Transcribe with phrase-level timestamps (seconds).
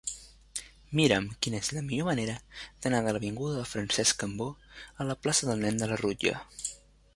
[0.99, 2.37] Mira'm quina és la millor manera
[2.87, 4.49] d'anar de l'avinguda de Francesc Cambó
[5.05, 6.45] a la plaça del Nen de la Rutlla.